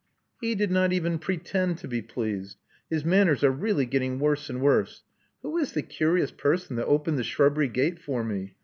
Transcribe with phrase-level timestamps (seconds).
[0.41, 2.55] •*He did not even pretend to be plfeased.
[2.89, 5.03] His manners are really getting worse and worse.
[5.43, 8.55] Who is the curious person that opened the shrubbery gate for me?